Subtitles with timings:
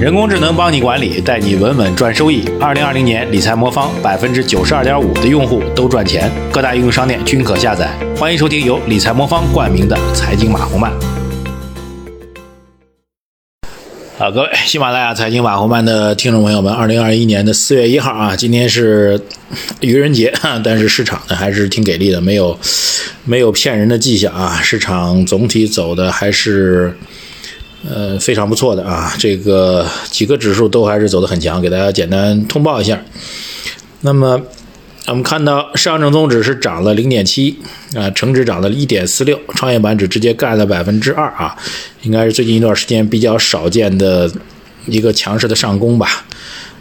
[0.00, 2.42] 人工智能帮你管理，带你稳稳赚收益。
[2.58, 7.86] 二零二零年理财魔方百分之九十二点五的用户都赚钱，各大应用商店均可下载。
[8.16, 10.90] 欢迎收听由理财魔方冠名的财经马红漫。
[14.16, 19.20] 好，各位喜马拉雅财经马红漫的听众朋友们，二零二一年的四月一号啊，今天是
[19.80, 20.32] 愚人节，
[20.64, 22.58] 但是市场呢还是挺给力的，没有
[23.26, 26.96] 没有骗人的迹象啊，市场总体走的还是。
[27.88, 33.00] 呃，非常不错的啊，这个几个指数都还是走得很强，给大家简单通报一下。
[34.02, 34.38] 那么
[35.06, 37.58] 我们看到上证综指是涨了零点七
[37.96, 41.56] 啊，成指涨了一点四六，创业板指直接干了百分之二啊，
[42.02, 44.30] 应该是最近一段时间比较少见的
[44.84, 46.26] 一个强势的上攻吧。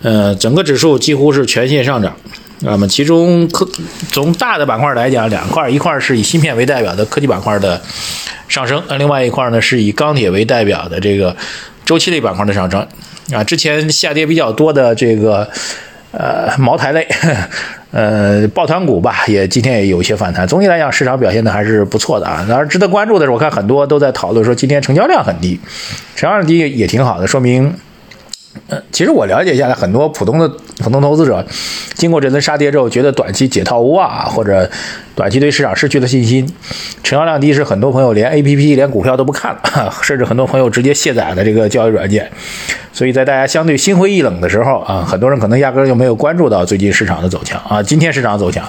[0.00, 2.16] 呃，整个指数几乎是全线上涨。
[2.60, 3.68] 那么其中科
[4.10, 7.78] 从大的板块来讲，两块，一块是以芯片为代表的科技板块的。
[8.48, 11.34] 上升，那另外一块呢是以钢铁为代表的这个
[11.84, 12.86] 周期类板块的上升
[13.32, 15.48] 啊，之前下跌比较多的这个
[16.12, 17.06] 呃茅台类，
[17.90, 20.46] 呃抱团股吧，也今天也有一些反弹。
[20.46, 22.44] 总体来讲，市场表现的还是不错的啊。
[22.48, 25.58] 然而，值得关注的是，我看很多都在讨论说今天成交量很低，
[26.14, 27.74] 成交量低也挺好的，说明。
[28.92, 31.44] 其实我了解下来，很多普通的普通投资者，
[31.94, 34.68] 经过这轮杀跌之后，觉得短期解套无望，或者
[35.14, 36.46] 短期对市场失去了信心，
[37.02, 42.30] 成交量低，是很多朋友连 A P P 连股票都不看了， 甚至很多朋友直接卸载了这个交易软件。
[42.96, 47.82] 所以在大家相对心灰意冷的时候啊，很多人可能压根就没有关注到最近市场的走强啊。
[47.82, 48.66] 今天市场走强，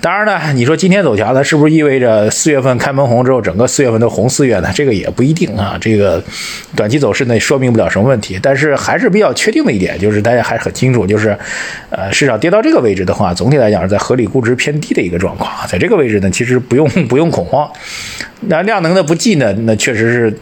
[0.00, 4.70] 当然呢，你说今天走强呢，是不是意味着四月份开门红之后，整个四月份都红四月呢？
[4.74, 5.76] 这个也不一定啊。
[5.78, 6.24] 这个
[6.74, 8.40] 短期走势呢，说明不了什么问题。
[8.42, 11.36] 但是还是比较确定的一点，就是大家还是很清楚，就是
[11.90, 15.52] 呃，市场跌到这个位置的话，总体来讲是在合理估值偏低的一个状况。
[15.68, 17.70] 在这个位置呢，其实不用不用恐慌。
[18.48, 20.38] 那量能的不济呢，那确实是。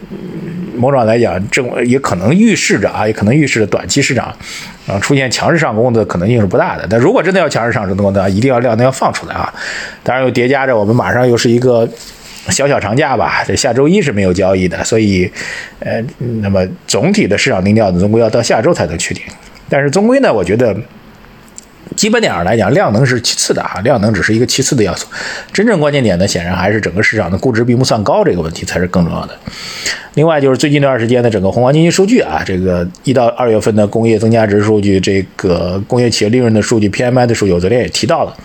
[0.75, 4.27] 某种来讲，正也可能预示着啊，也可能预示着短期市场
[4.87, 6.85] 啊出现强势上攻的可能性是不大的。
[6.89, 9.53] 但如果真的要强势上升的话呢，一定要量能要放出来啊。
[10.03, 11.87] 当然又叠加着我们马上又是一个
[12.49, 15.31] 小小长假吧，这下周一是没有交易的，所以
[15.79, 16.03] 呃，
[16.41, 19.23] 那么总体的市场定调总，归要到下周才能确定。
[19.69, 20.75] 但是终归呢，我觉得。
[21.95, 25.07] 基本点上来讲，量能是其次的啊，量能只是一个其次的要素，
[25.53, 29.37] 真正关键点呢，显然还是整个市场的估值并不算高这个问题才是更重要的。
[30.15, 38.35] 另外就是最近这段时间的整个宏观经济数据啊，这个一到二月份的工业增加值数据，这个工业企业利润的数据，PMI 的数据，我昨天也提到了，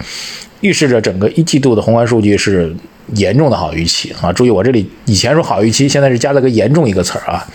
[0.60, 2.74] 预示着整个一季度的宏观数据是
[3.14, 4.32] 严重的好预期啊。
[4.32, 7.46] 注意我这里以前说好预期，现在是加了个严重一个词儿啊，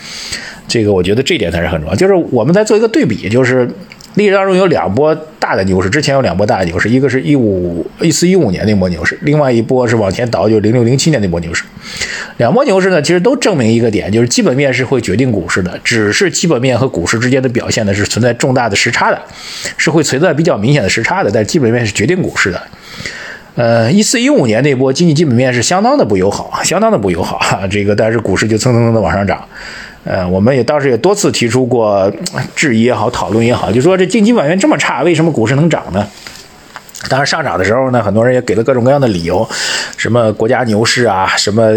[0.67, 3.69] 这个我觉得这点才是很重要，就是我们在做一个对比，就是。
[4.15, 11.63] 历史当中有两波大的牛市，之前有两波大的牛市，一个是一五一四一五年那波牛市，另外一波是往前倒，就是零六零七年那波牛市。
[12.37, 19.21] 两波牛市呢，其实都证明一个点，就是基本面是会决定股市的，只是基本面和股市之间的表现呢是存在重大的时差的，
[19.77, 22.61] 是会存在比较明显的时差的，但基本面是决定股市的。
[23.55, 27.39] 呃，一四一五年那波经济基本面是相当的不友好，相当的不友好，
[27.71, 29.43] 这个但是股市就蹭蹭蹭的往上涨。
[30.03, 32.11] 呃，我们也当时也多次提出过
[32.55, 36.05] 质疑也好，讨论也好，就说这经济表现这么差，为什么股市能涨呢？
[37.09, 39.47] 当然上涨的时候呢，很多人也给了各种各样的理由，
[39.97, 41.71] 什么国家牛市啊，什么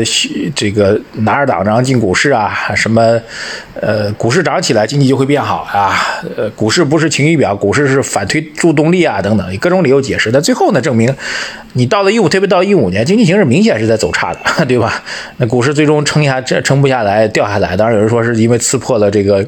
[0.55, 3.21] 这个拿着党章进股市啊，什么
[3.81, 5.95] 呃股市涨起来经济就会变好啊，
[6.37, 10.31] 呃股市不是晴雨表，股市是反推助动力啊等等，各种理由解释。
[10.33, 11.15] 但最后呢，证明
[11.75, 15.03] 你到了一五，特别到一五年，经济形势明显是在走差的， 对吧？
[15.37, 17.77] 那股市最终撑下这撑不下来，掉下来。
[17.77, 19.47] 当然有人说是因为刺破了这个。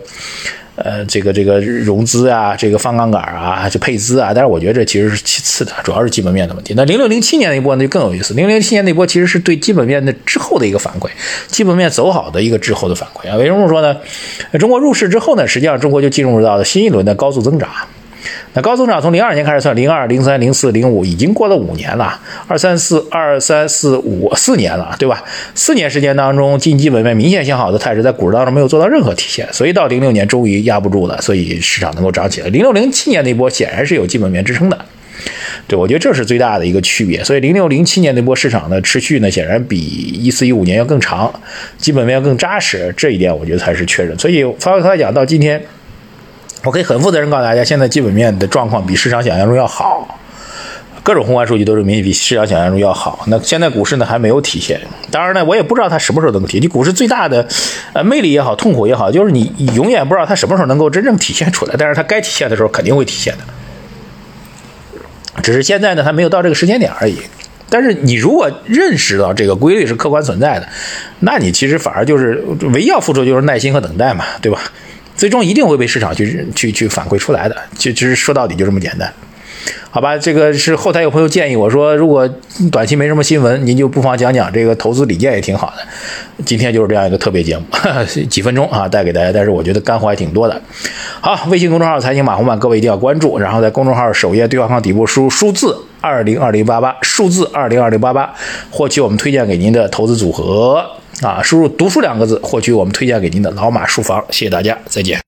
[0.82, 6.74] 呃，这个这个融资啊，这个放杠杆啊，就配资啊，但是我觉得这其实是其次的，主要是基本面的问题。
[6.76, 11.08] 那零六零七年那波呢就更有意思，零零七年那波其实是对基本面的之后的一个反馈，
[11.48, 13.36] 基本面走好的一个滞后的反馈啊。
[13.36, 13.96] 为什么说呢？
[14.58, 17.68] 中国入市之后呢，实际上中国就进入到了新一轮的高速增长。
[18.52, 25.22] 那高增长从零二年开始算，零二、零三、零四、零五，已经过了五年了，二三四、二三四五四年了，对吧？
[25.54, 32.48] 四年时间当中，经济基本面明显向好的态势，在股市当中没有做到任何体现，所以到零六年终于压不住了，所以市场能够涨起来。
[32.48, 34.78] 零六零七年那波显然是有基本面支撑的，
[35.66, 37.22] 对我觉得这是最大的一个区别。
[37.24, 41.32] 所以零六零七年那波市场的持续呢，显然比一四一五年要更长，
[41.78, 44.18] 基本面要更扎实，这一点我觉得才是确认。
[44.18, 45.62] 所以反过来讲，到今天。
[46.62, 50.18] 我可以很负责任告诉大家，现在基本面的状况比市场想象中要好，
[51.02, 53.24] 各种宏观数据都是明显比市场想象中要好。
[53.28, 54.78] 那现在股市呢还没有体现，
[55.10, 56.62] 当然呢，我也不知道它什么时候能体现。
[56.62, 57.48] 你股市最大的
[57.94, 61.74] 呃魅力也好，痛苦也好，就是你永远不知道它什么时候能够真正体现出来。
[61.78, 63.44] 但是它该体现的时候肯定会体现的，
[65.42, 67.16] 只是现在呢它没有到这个时间点而已。
[67.70, 70.68] 但是你如果认识到这个规律是客观存在的，
[71.20, 74.60] 那你其实反而就是唯一要付出就是耐心和等待嘛，对吧？
[75.20, 77.54] 最终一定会被市场去去去反馈出来的。
[77.76, 79.12] 就其实说到底就这么简单。
[79.90, 82.26] 好吧，这个是后台有朋友建议我说，如果
[82.72, 86.44] 短期没什么新闻，您就不妨讲讲这个投资理念也挺好的。
[86.46, 87.64] 今天就是这样一个特别节目，
[88.30, 89.30] 几分钟啊，带给大家。
[89.30, 90.62] 但是我觉得干货还挺多的。
[91.20, 93.38] 好，微信公众号财经马红漫，各位一定要关注。
[93.38, 98.32] 然后在公众号首页对话框底部输入数字二零二零八八，数字二零二零八八，
[98.70, 100.82] 获取我们推荐给您的投资组合
[101.22, 101.40] 啊。
[101.42, 104.22] 输入读书两个字，获取我们推荐给您的老马书房。
[104.30, 105.18] 谢谢大家，再见。